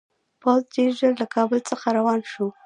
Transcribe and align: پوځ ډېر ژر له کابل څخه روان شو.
پوځ 0.41 0.61
ډېر 0.75 0.91
ژر 0.99 1.13
له 1.21 1.25
کابل 1.35 1.59
څخه 1.69 1.85
روان 1.97 2.19
شو. 2.31 2.47